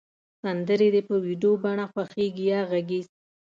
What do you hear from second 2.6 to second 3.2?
غږیز